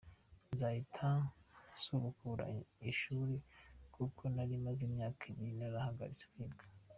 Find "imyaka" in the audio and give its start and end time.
4.89-5.21